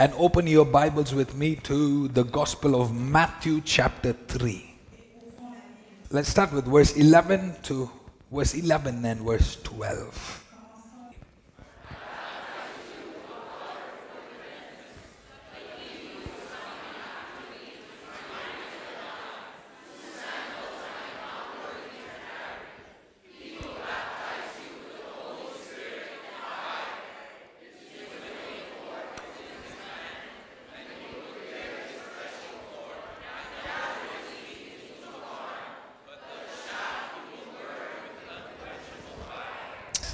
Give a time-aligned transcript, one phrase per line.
[0.00, 4.74] and open your Bibles with me to the Gospel of Matthew, chapter 3.
[6.08, 7.90] Let's start with verse 11 to
[8.32, 10.49] verse 11 and verse 12.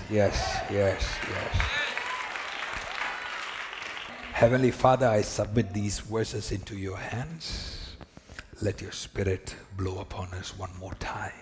[0.08, 1.56] Yes, yes, yes.
[4.32, 7.96] Heavenly Father, I submit these verses into your hands.
[8.62, 11.32] Let your spirit blow upon us one more time.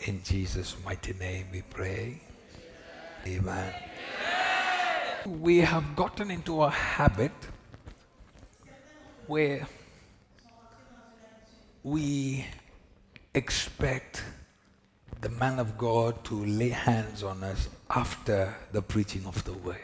[0.00, 2.20] In Jesus' mighty name we pray.
[3.26, 3.72] Amen.
[5.24, 7.32] We have gotten into a habit
[9.26, 9.66] where
[11.82, 12.44] we
[13.34, 14.22] expect
[15.20, 19.76] the man of God to lay hands on us after the preaching of the word.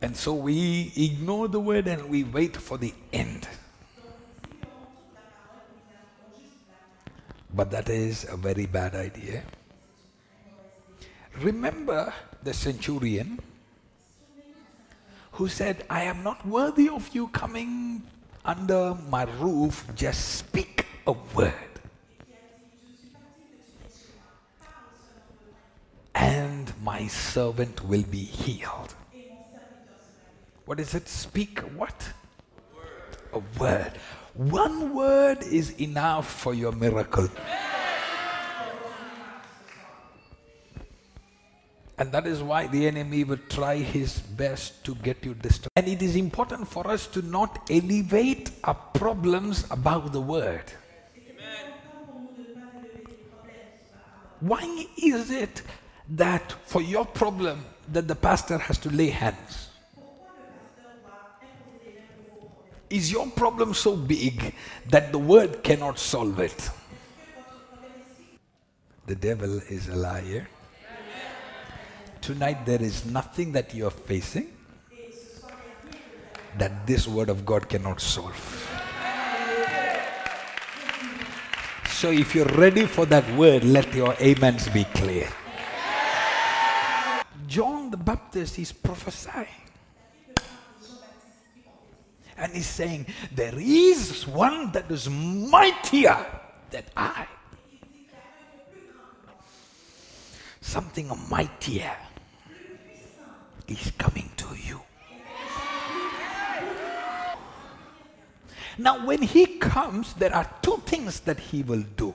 [0.00, 3.46] And so we ignore the word and we wait for the end.
[7.54, 9.42] But that is a very bad idea.
[11.38, 13.38] Remember the centurion
[15.32, 18.02] who said, I am not worthy of you coming
[18.44, 21.54] under my roof, just speak a word.
[26.14, 28.94] And my servant will be healed.
[30.64, 31.08] What is it?
[31.08, 32.08] Speak what?
[33.32, 33.92] A word.
[34.34, 37.28] One word is enough for your miracle.
[41.98, 45.70] And that is why the enemy will try his best to get you distracted.
[45.76, 50.64] And it is important for us to not elevate our problems above the word.
[54.40, 55.62] Why is it
[56.08, 59.68] that for your problem that the pastor has to lay hands?
[62.90, 64.54] Is your problem so big
[64.90, 66.70] that the word cannot solve it?
[69.06, 70.48] The devil is a liar.
[72.22, 74.46] Tonight, there is nothing that you are facing
[76.56, 78.38] that this word of God cannot solve.
[81.90, 85.28] So, if you're ready for that word, let your amens be clear.
[87.48, 89.48] John the Baptist is prophesying.
[92.36, 96.24] And he's saying, There is one that is mightier
[96.70, 97.26] than I.
[100.60, 101.96] Something mightier
[103.68, 104.80] is coming to you.
[108.78, 112.14] Now, when he comes, there are two things that he will do.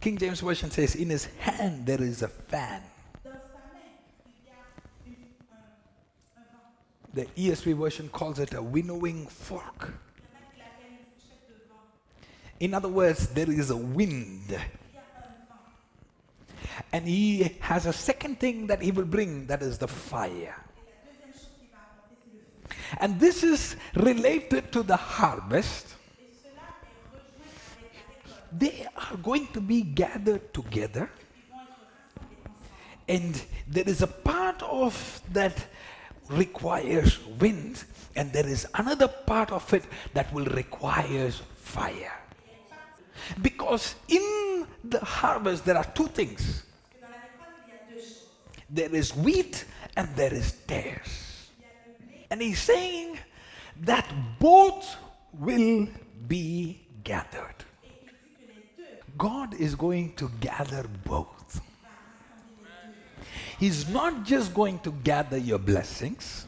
[0.00, 2.82] King James Version says, In his hand there is a fan.
[7.14, 9.94] The ESV version calls it a winnowing fork.
[12.58, 14.58] In other words, there is a wind
[16.92, 20.56] and he has a second thing that he will bring that is the fire.
[22.98, 25.94] And this is related to the harvest.
[28.56, 31.10] They are going to be gathered together.
[33.08, 35.66] And there is a part of that
[36.28, 37.84] requires wind,
[38.16, 42.23] and there is another part of it that will requires fire.
[43.40, 46.64] Because in the harvest, there are two things
[48.74, 49.64] there is wheat
[49.96, 51.50] and there is tares.
[52.30, 53.18] And he's saying
[53.82, 54.96] that both
[55.32, 55.86] will
[56.26, 57.54] be gathered.
[59.16, 61.60] God is going to gather both.
[63.60, 66.46] He's not just going to gather your blessings,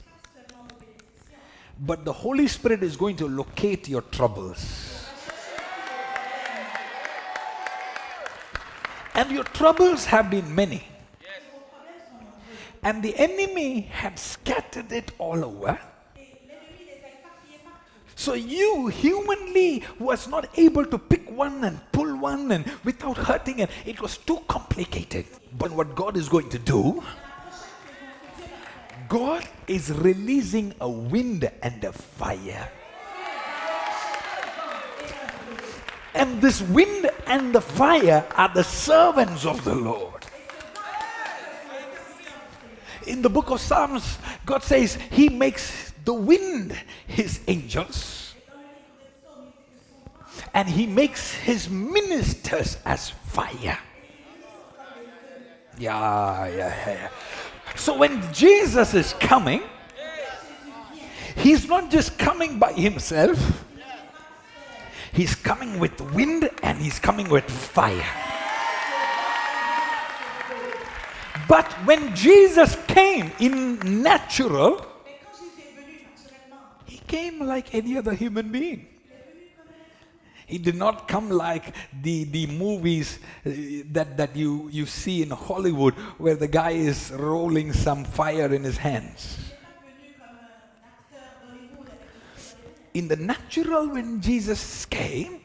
[1.79, 4.86] but the Holy Spirit is going to locate your troubles.
[9.17, 10.85] And your troubles have been many.
[12.83, 15.81] And the enemy had scattered it all over.
[18.15, 23.59] So you humanly was not able to pick one and pull one and without hurting
[23.61, 23.71] it.
[23.85, 25.27] It was too complicated.
[25.59, 27.03] But what God is going to do,
[29.09, 32.71] God is releasing a wind and a fire.
[36.17, 40.25] And this wind and the fire are the servants of the Lord.
[43.07, 46.75] In the book of Psalms, God says He makes the wind
[47.07, 48.35] His angels
[50.55, 53.79] and He makes His ministers as fire.
[55.79, 57.09] Yeah, yeah, yeah.
[57.75, 59.63] So when Jesus is coming,
[61.37, 63.39] He's not just coming by Himself,
[65.17, 68.05] He's coming with wind and He's coming with fire.
[71.49, 74.85] But when Jesus came in natural,
[76.85, 78.89] he came like any other human being.
[80.47, 83.51] He did not come like the, the movies uh,
[83.93, 88.63] that, that you, you see in Hollywood where the guy is rolling some fire in
[88.65, 89.46] his hands.
[92.97, 95.41] In the natural, when Jesus came,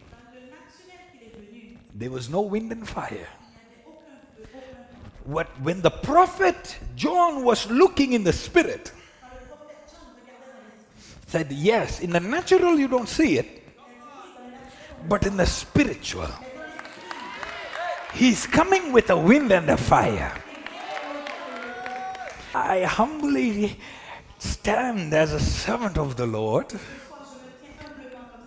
[1.94, 3.28] there was no wind and fire.
[5.26, 8.94] What, when the prophet John was looking in the spirit,
[11.28, 13.62] said, Yes, in the natural you don't see it,
[15.10, 16.30] but in the spiritual,
[18.14, 20.34] he's coming with a wind and a fire.
[22.56, 23.76] I humbly
[24.40, 26.68] stand as a servant of the Lord,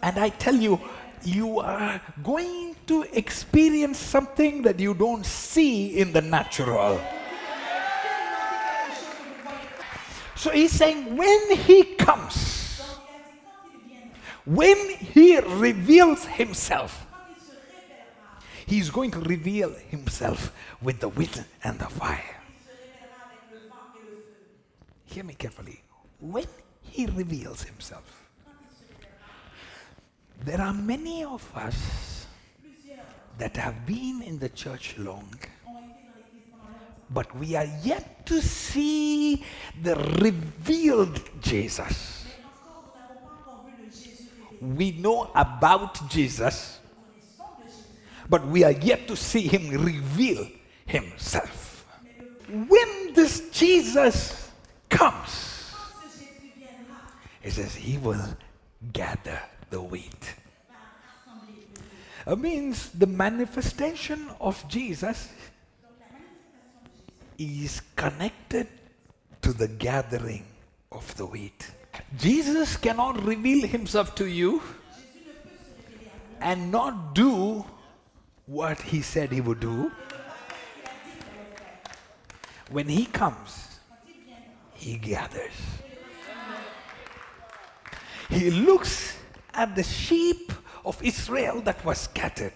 [0.04, 0.78] and I tell you,
[1.24, 7.00] you are going to experience something that you don't see in the natural.
[10.36, 12.82] So he's saying, when he comes,
[14.44, 17.06] when he reveals himself,
[18.66, 20.52] he's going to reveal himself
[20.82, 22.36] with the wind and the fire.
[25.06, 25.80] Hear me carefully.
[26.20, 26.44] When
[26.82, 28.23] he reveals himself,
[30.44, 32.26] there are many of us
[33.38, 35.28] that have been in the church long,
[37.10, 39.42] but we are yet to see
[39.82, 42.26] the revealed Jesus.
[44.60, 46.78] We know about Jesus,
[48.28, 50.46] but we are yet to see him reveal
[50.86, 51.86] himself.
[52.48, 54.50] When this Jesus
[54.88, 55.74] comes,
[57.42, 58.24] he says he will
[58.92, 59.40] gather
[59.74, 60.24] the wheat.
[62.28, 65.28] It means the manifestation of Jesus
[67.36, 68.68] is connected
[69.42, 70.44] to the gathering
[70.92, 71.72] of the wheat.
[72.16, 74.62] Jesus cannot reveal himself to you
[76.40, 77.64] and not do
[78.46, 79.90] what he said he would do.
[82.70, 83.80] When he comes,
[84.74, 85.58] he gathers.
[88.30, 89.13] He looks
[89.54, 90.52] at the sheep
[90.84, 92.52] of Israel that was scattered.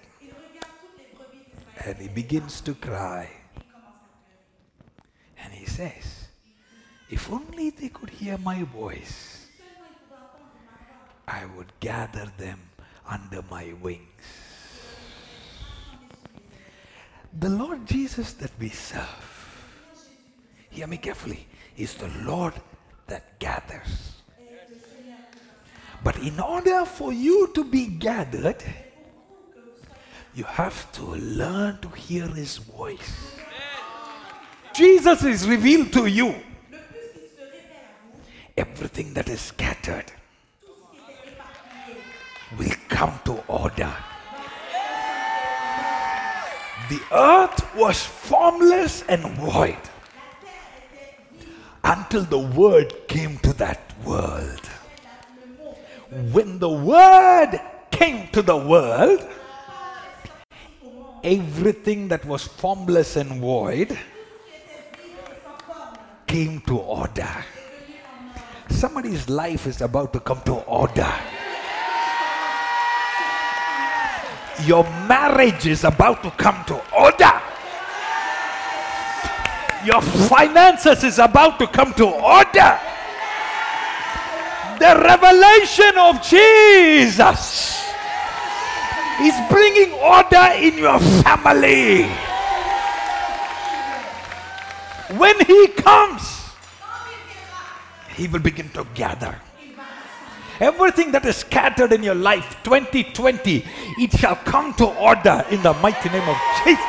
[1.84, 3.30] And he begins to cry.
[5.42, 6.28] And he says,
[7.08, 9.46] If only they could hear my voice,
[11.26, 12.60] I would gather them
[13.06, 14.02] under my wings.
[17.38, 19.04] The Lord Jesus that we serve,
[20.70, 21.46] hear me carefully,
[21.76, 22.54] is the Lord
[23.06, 24.17] that gathers.
[26.02, 28.62] But in order for you to be gathered,
[30.34, 33.36] you have to learn to hear his voice.
[34.74, 36.34] Jesus is revealed to you.
[38.56, 40.12] Everything that is scattered
[42.56, 43.92] will come to order.
[46.88, 49.76] The earth was formless and void
[51.84, 54.67] until the word came to that world.
[56.10, 57.60] When the word
[57.90, 59.28] came to the world,
[61.22, 63.98] everything that was formless and void
[66.26, 67.28] came to order.
[68.70, 71.12] Somebody's life is about to come to order.
[74.64, 77.32] Your marriage is about to come to order.
[79.84, 82.80] Your finances is about to come to order.
[84.78, 87.82] The revelation of Jesus
[89.20, 92.04] is bringing order in your family.
[95.18, 96.22] When He comes,
[98.14, 99.34] He will begin to gather.
[100.60, 103.64] Everything that is scattered in your life, 2020,
[103.98, 106.84] it shall come to order in the mighty name of Jesus.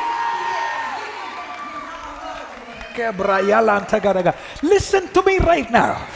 [4.62, 6.06] Listen to me right now.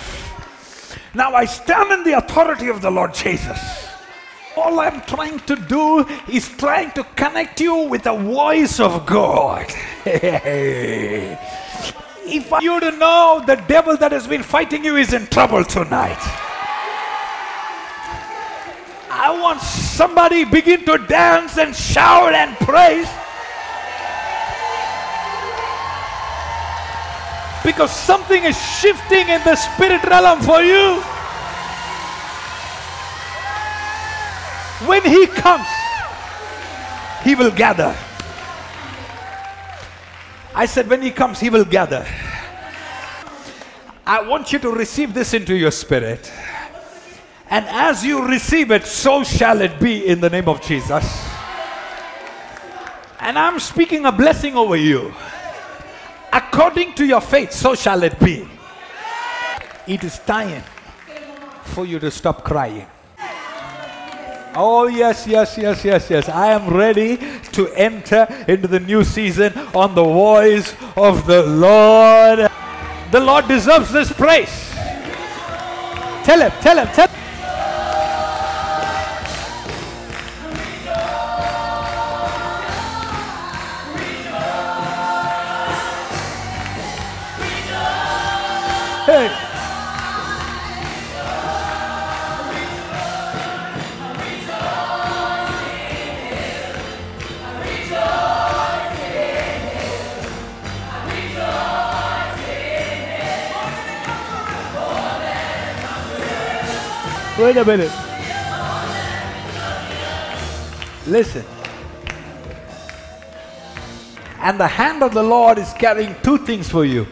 [1.15, 3.59] Now I stand in the authority of the Lord Jesus.
[4.57, 9.67] All I'm trying to do is trying to connect you with the voice of God.
[12.27, 16.19] If you to know the devil that has been fighting you is in trouble tonight.
[19.11, 23.09] I want somebody begin to dance and shout and praise.
[27.65, 31.01] Because something is shifting in the spirit realm for you.
[34.87, 35.67] When he comes,
[37.23, 37.97] he will gather.
[40.55, 42.07] I said, when he comes, he will gather.
[44.07, 46.31] I want you to receive this into your spirit.
[47.49, 51.05] And as you receive it, so shall it be in the name of Jesus.
[53.21, 55.15] And I'm speaking a blessing over you.
[56.35, 58.45] According to your faith, so shall it be.
[59.87, 60.65] It is time
[61.63, 62.87] for you to stop crying.
[64.57, 66.29] Oh, yes, yes, yes, yes, yes.
[66.29, 67.19] I am ready
[67.53, 72.51] to enter into the new season on the voice of the Lord.
[73.13, 74.71] The Lord deserves this praise.
[76.25, 77.24] Tell him, tell him, tell him.
[107.55, 107.93] Wait a minute.
[111.07, 111.45] Listen.
[114.41, 117.07] And the hand of the Lord is carrying two things for you.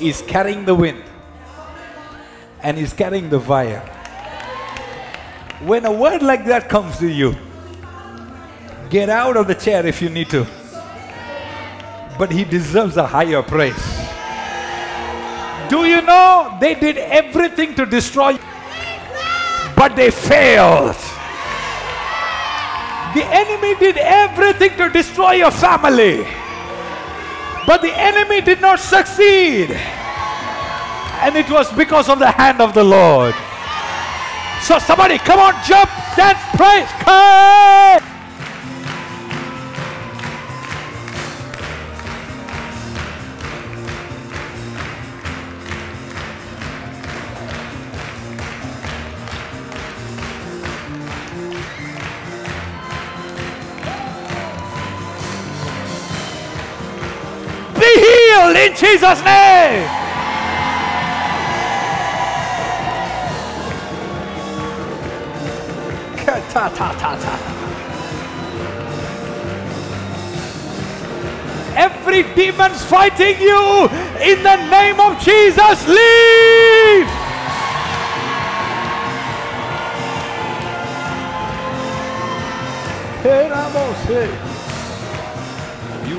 [0.00, 1.04] He's carrying the wind
[2.64, 3.78] and he's carrying the fire.
[5.60, 7.36] When a word like that comes to you,
[8.90, 10.44] get out of the chair if you need to.
[12.18, 13.76] But he deserves a higher praise.
[15.70, 18.36] Do you know they did everything to destroy
[19.82, 20.94] but they failed.
[23.18, 26.24] The enemy did everything to destroy your family,
[27.66, 29.72] but the enemy did not succeed.
[31.24, 33.34] And it was because of the hand of the Lord.
[34.62, 38.11] So, somebody, come on, jump, dance, praise, come!
[58.52, 59.88] Healed in Jesus' name.
[66.52, 67.34] Ta, ta, ta, ta.
[71.74, 73.88] Every demon's fighting you
[74.20, 75.88] in the name of Jesus.
[75.88, 77.22] Leave.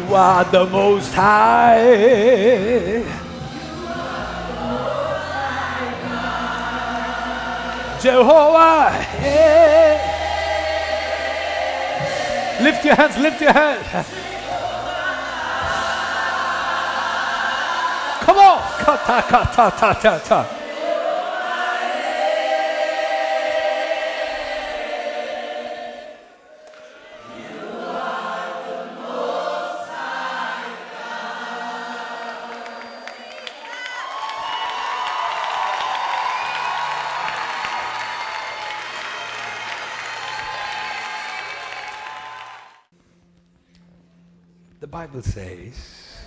[0.08, 3.04] You are the most high.
[8.02, 8.92] Jehovah.
[9.24, 9.98] eh.
[12.62, 14.08] Lift your hands, lift your hands.
[18.22, 18.60] Come on.
[18.84, 20.53] Kata, kata, ta, ta, ta.
[45.14, 46.26] Bible says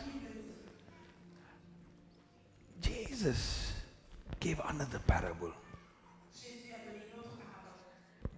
[2.81, 3.73] Jesus
[4.39, 5.51] gave another parable.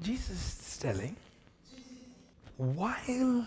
[0.00, 1.16] Jesus is telling,
[2.56, 3.46] while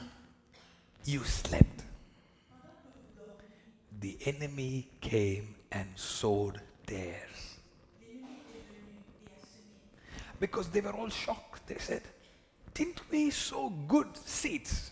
[1.03, 1.81] you slept,
[3.99, 7.57] the enemy came and sowed tares.
[10.39, 11.65] Because they were all shocked.
[11.65, 12.03] They said,
[12.75, 14.91] Didn't we sow good seeds?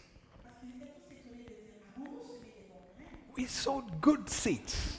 [3.39, 4.98] We sowed good seeds.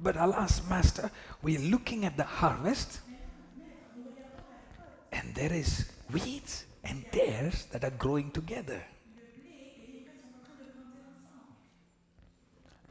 [0.00, 1.08] But alas, Master,
[1.40, 2.98] we're looking at the harvest,
[5.12, 8.82] and there is weeds and tares that are growing together.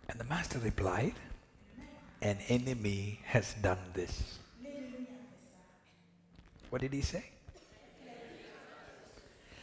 [0.07, 1.15] And the master replied,
[2.21, 4.39] An enemy has done this.
[6.69, 7.25] What did he say?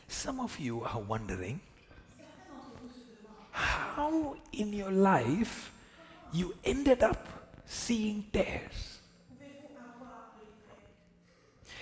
[0.09, 1.59] Some of you are wondering,
[3.97, 5.73] how in your life
[6.31, 7.27] you ended up
[7.65, 8.99] seeing tares.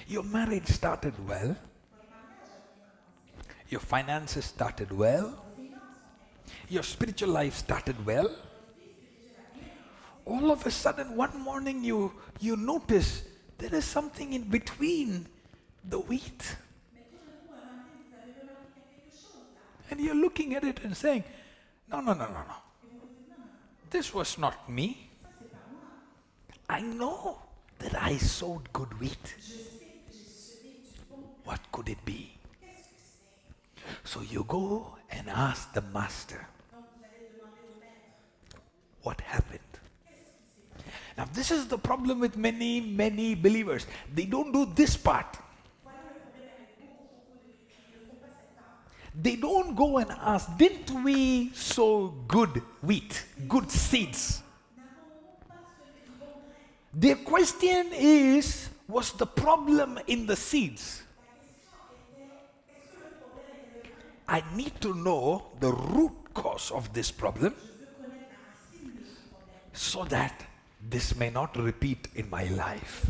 [0.06, 1.56] Your marriage started well.
[3.68, 5.44] Your finances started well.
[6.68, 8.30] Your spiritual life started well.
[10.25, 13.25] All of a sudden, one morning you, you notice
[13.59, 15.26] there is something in between
[15.88, 16.56] the wheat.
[19.90, 21.25] And you're looking at it and saying,
[21.94, 22.56] No, no, no, no, no.
[23.88, 25.08] This was not me.
[26.68, 27.38] I know
[27.78, 29.36] that I sowed good wheat.
[31.44, 32.32] What could it be?
[34.02, 36.44] So you go and ask the master,
[39.02, 39.60] What happened?
[41.16, 43.86] Now, this is the problem with many, many believers.
[44.12, 45.36] They don't do this part.
[49.14, 54.42] They don't go and ask, Didn't we sow good wheat, good seeds?
[56.92, 61.02] Their question is, Was the problem in the seeds?
[64.26, 67.54] I need to know the root cause of this problem
[69.73, 70.47] so that
[70.80, 73.06] this may not repeat in my life.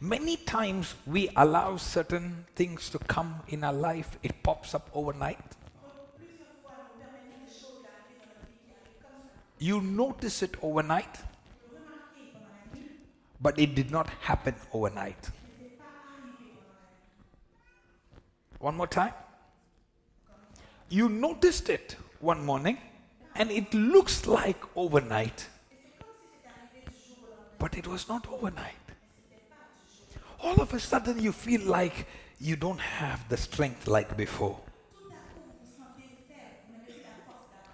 [0.00, 5.38] Many times we allow certain things to come in our life, it pops up overnight.
[9.58, 11.18] You notice it overnight,
[13.40, 15.30] but it did not happen overnight.
[18.58, 19.14] One more time.
[20.90, 22.78] You noticed it one morning,
[23.34, 25.46] and it looks like overnight,
[27.58, 28.85] but it was not overnight.
[30.46, 32.06] All of a sudden, you feel like
[32.38, 34.60] you don't have the strength like before.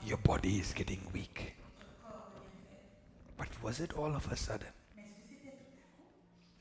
[0.07, 1.53] Your body is getting weak.
[3.37, 4.73] But was it all of a sudden?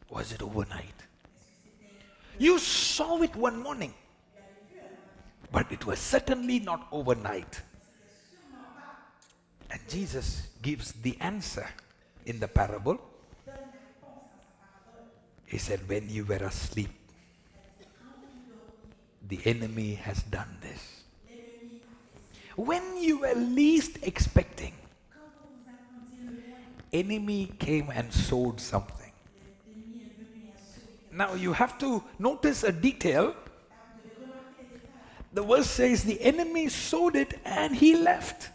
[0.09, 0.99] Was it overnight?
[2.37, 3.93] You saw it one morning,
[5.49, 7.61] but it was certainly not overnight.
[9.69, 11.69] And Jesus gives the answer
[12.25, 12.99] in the parable.
[15.51, 16.91] He said, When you were asleep,
[19.27, 21.03] the enemy has done this.
[22.55, 24.71] When you were least expecting,
[26.93, 29.11] enemy came and sowed something.
[31.11, 33.35] Now you have to notice a detail.
[35.33, 38.51] The verse says the enemy sowed it and he left.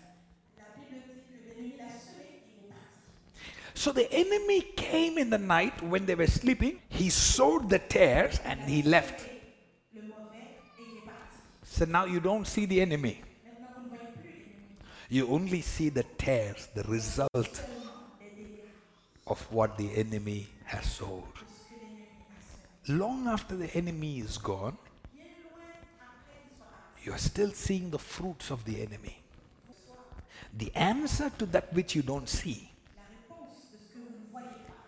[3.77, 6.81] So the enemy came in the night when they were sleeping.
[6.89, 9.29] He sowed the tares and he left.
[11.63, 13.21] So now you don't see the enemy.
[15.11, 17.61] You only see the tares, the result
[19.27, 21.37] of what the enemy has sowed.
[22.89, 24.79] Long after the enemy is gone,
[27.05, 29.19] you are still seeing the fruits of the enemy.
[30.57, 32.71] The answer to that which you don't see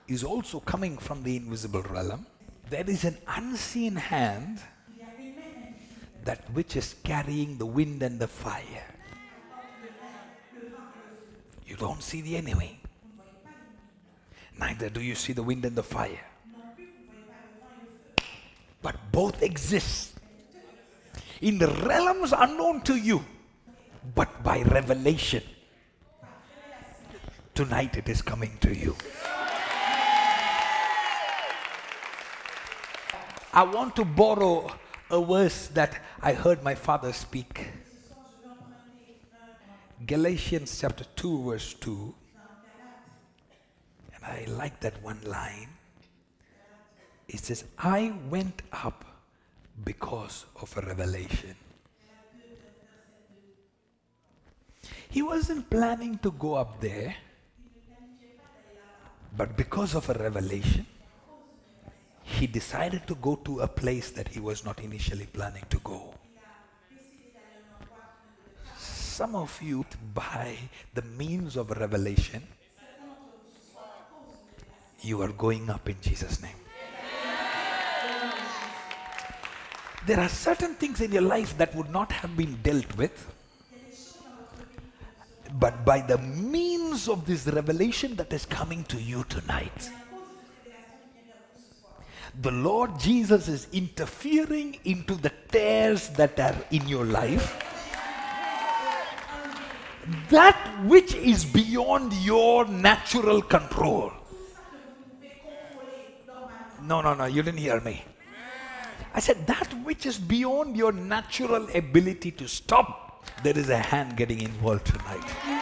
[0.08, 2.26] is also coming from the invisible realm.
[2.70, 4.60] There is an unseen hand
[6.24, 8.84] that which is carrying the wind and the fire.
[11.66, 12.80] You don't see the enemy.
[14.58, 16.24] Neither do you see the wind and the fire.
[18.82, 20.14] But both exist
[21.40, 23.24] in the realms unknown to you,
[24.14, 25.42] but by revelation.
[27.54, 28.96] Tonight it is coming to you.
[33.52, 34.70] I want to borrow
[35.10, 37.66] a verse that I heard my father speak.
[40.06, 42.14] Galatians chapter 2, verse 2.
[44.14, 45.68] And I like that one line.
[47.28, 49.04] It says, I went up
[49.84, 51.54] because of a revelation.
[55.10, 57.14] He wasn't planning to go up there,
[59.36, 60.86] but because of a revelation,
[62.36, 66.14] he decided to go to a place that he was not initially planning to go.
[68.76, 70.56] Some of you, by
[70.94, 72.42] the means of revelation,
[75.00, 76.52] you are going up in Jesus' name.
[80.06, 83.26] There are certain things in your life that would not have been dealt with,
[85.58, 89.90] but by the means of this revelation that is coming to you tonight,
[92.40, 97.64] the Lord Jesus is interfering into the tares that are in your life
[100.30, 104.12] that which is beyond your natural control.
[106.82, 108.04] No, no, no, you didn't hear me.
[109.12, 114.16] I said, that which is beyond your natural ability to stop, there is a hand
[114.16, 115.57] getting involved tonight.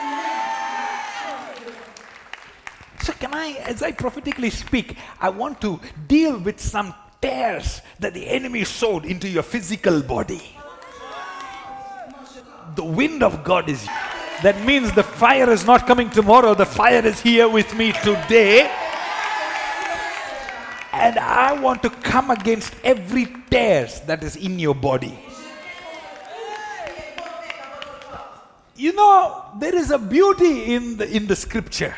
[3.20, 8.26] Can I, as I prophetically speak, I want to deal with some tares that the
[8.26, 10.56] enemy sowed into your physical body.
[12.74, 13.86] The wind of God is.
[14.42, 18.70] That means the fire is not coming tomorrow, the fire is here with me today.
[20.92, 25.18] And I want to come against every tares that is in your body.
[28.76, 31.96] You know, there is a beauty in the, in the scripture.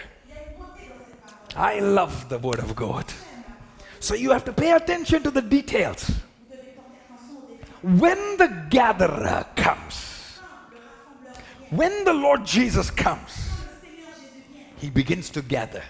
[1.56, 3.04] I love the word of God.
[4.00, 6.11] So you have to pay attention to the details.
[7.82, 10.38] When the gatherer comes,
[11.70, 13.50] when the Lord Jesus comes,
[14.76, 15.82] he begins to gather.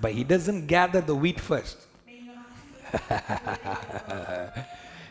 [0.00, 1.78] But he doesn't gather the wheat first.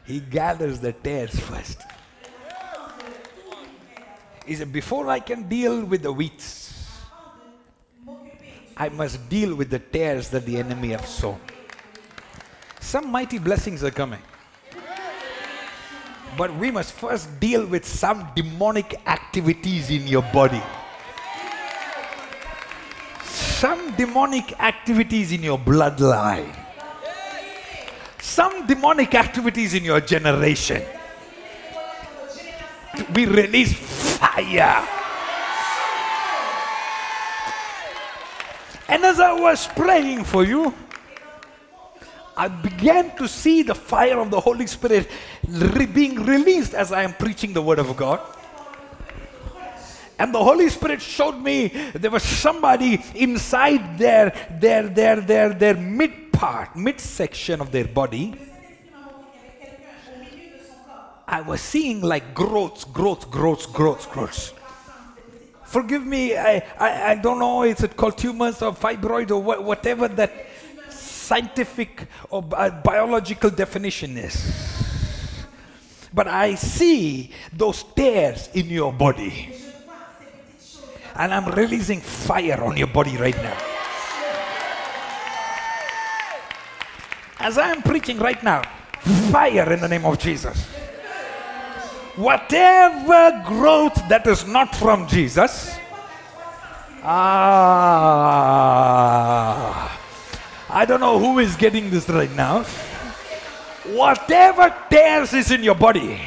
[0.05, 1.81] he gathers the tares first.
[4.45, 6.64] He said, Before I can deal with the wheats,
[8.77, 11.39] I must deal with the tares that the enemy have sown.
[12.81, 14.21] Some mighty blessings are coming.
[16.37, 20.61] But we must first deal with some demonic activities in your body.
[23.23, 26.53] Some demonic activities in your bloodline.
[28.19, 30.83] Some demonic activities in your generation.
[33.13, 33.73] We release
[34.17, 34.94] fire.
[38.87, 40.73] And as I was praying for you,
[42.37, 45.09] I began to see the fire of the Holy Spirit
[45.47, 48.19] re- being released as I am preaching the Word of God.
[50.19, 55.75] And the Holy Spirit showed me there was somebody inside their their their their their
[55.75, 58.33] mid part, mid section of their body.
[61.27, 64.53] I was seeing like growth, growth, growth, growth, growth.
[65.65, 69.65] Forgive me, I, I, I don't know, is it called tumors or fibroid or wh-
[69.65, 70.31] whatever that
[70.89, 74.35] scientific or bi- biological definition is.
[76.13, 79.51] But I see those tares in your body.
[81.15, 83.57] And I'm releasing fire on your body right now.
[87.39, 88.61] As I am preaching right now,
[89.31, 90.67] fire in the name of Jesus.
[92.15, 95.75] Whatever growth that is not from Jesus,
[97.03, 97.51] ah,
[100.69, 102.63] I don't know who is getting this right now.
[103.91, 106.21] Whatever tares is in your body,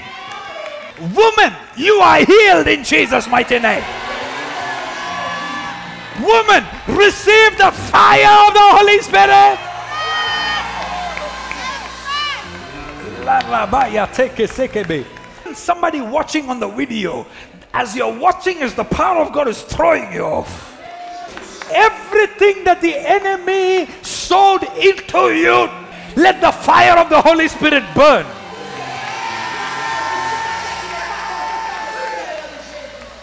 [1.16, 3.82] woman, you are healed in Jesus' mighty name.
[6.20, 9.58] Woman, receive the fire of the Holy Spirit.
[13.24, 15.17] La rabaya teke sekebe.
[15.54, 17.26] Somebody watching on the video,
[17.72, 20.74] as you're watching, as the power of God is throwing you off.
[21.70, 25.68] Everything that the enemy sowed into you,
[26.16, 28.26] let the fire of the Holy Spirit burn.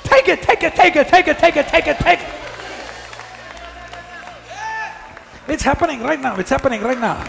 [0.04, 2.30] Take it, take it, take it, take it, take it, take it, take it.
[5.48, 6.36] It's happening right now.
[6.38, 7.24] It's happening right now.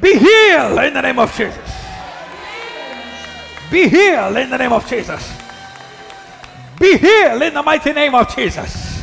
[0.00, 1.81] Be healed in the name of Jesus.
[3.72, 5.32] Be healed in the name of Jesus.
[6.78, 9.02] Be healed in the mighty name of Jesus.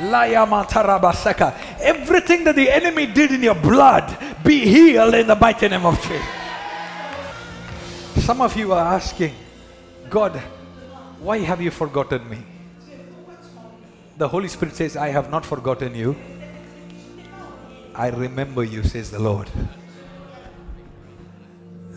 [0.00, 6.00] Everything that the enemy did in your blood, be healed in the mighty name of
[6.00, 6.24] Jesus.
[8.24, 9.34] Some of you are asking,
[10.08, 10.36] God,
[11.18, 12.38] why have you forgotten me?
[14.16, 16.14] The Holy Spirit says, I have not forgotten you.
[17.96, 19.50] I remember you, says the Lord.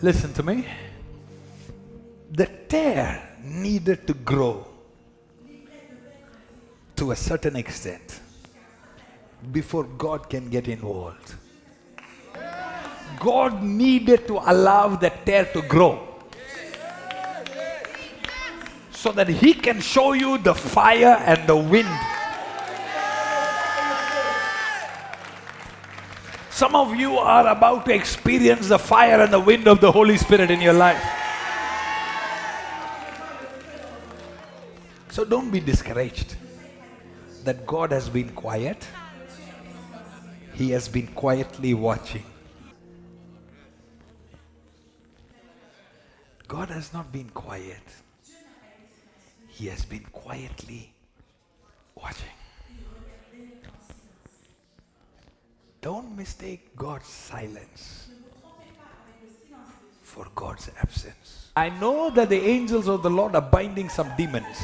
[0.02, 0.66] Listen to me.
[2.32, 4.66] The tare needed to grow
[6.96, 8.20] to a certain extent
[9.52, 11.34] before God can get involved.
[13.20, 16.08] God needed to allow the tare to grow
[18.90, 21.92] so that He can show you the fire and the wind.
[26.48, 30.16] Some of you are about to experience the fire and the wind of the Holy
[30.16, 31.21] Spirit in your life.
[35.12, 36.36] So don't be discouraged
[37.44, 38.88] that God has been quiet.
[40.54, 42.24] He has been quietly watching.
[46.48, 47.82] God has not been quiet.
[49.48, 50.94] He has been quietly
[51.94, 52.38] watching.
[55.82, 58.08] Don't mistake God's silence
[60.00, 61.50] for God's absence.
[61.54, 64.56] I know that the angels of the Lord are binding some demons.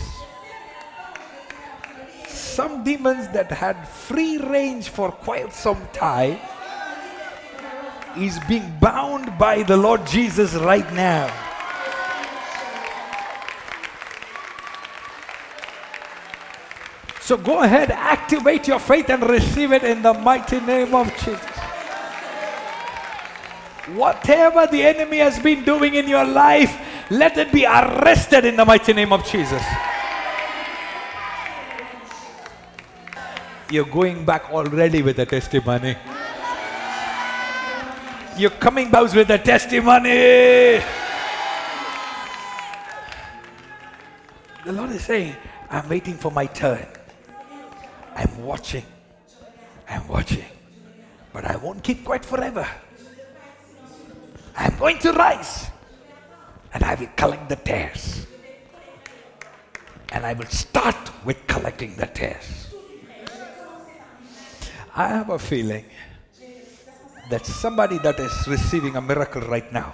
[2.58, 6.40] Some demons that had free range for quite some time
[8.16, 11.30] is being bound by the Lord Jesus right now.
[17.20, 21.58] So go ahead, activate your faith and receive it in the mighty name of Jesus.
[23.94, 26.76] Whatever the enemy has been doing in your life,
[27.08, 29.62] let it be arrested in the mighty name of Jesus.
[33.70, 35.94] You're going back already with a testimony.
[38.38, 40.80] You're coming back with a testimony.
[44.64, 45.36] The Lord is saying,
[45.68, 46.86] I'm waiting for my turn.
[48.16, 48.84] I'm watching.
[49.86, 50.48] I'm watching.
[51.32, 52.66] But I won't keep quiet forever.
[54.56, 55.68] I'm going to rise.
[56.72, 58.26] And I will collect the tares.
[60.10, 62.67] And I will start with collecting the tares.
[64.98, 65.84] I have a feeling
[67.30, 69.92] that somebody that is receiving a miracle right now.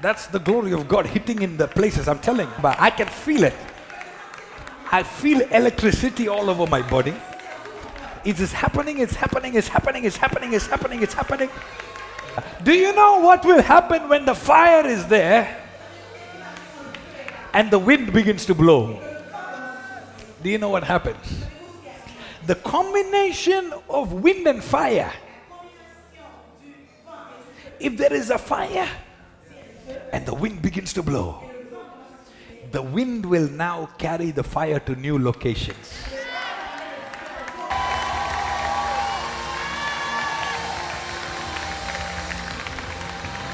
[0.00, 2.48] That's the glory of God hitting in the places I'm telling.
[2.62, 3.52] But I can feel it.
[4.90, 7.14] I feel electricity all over my body.
[8.24, 11.50] It is happening, it's happening, it's happening, it's happening, it's happening, it's happening.
[12.64, 15.54] Do you know what will happen when the fire is there
[17.52, 18.98] and the wind begins to blow?
[20.42, 21.46] Do you know what happens?
[22.46, 25.12] The combination of wind and fire.
[27.80, 28.88] If there is a fire
[30.12, 31.42] and the wind begins to blow,
[32.70, 35.92] the wind will now carry the fire to new locations.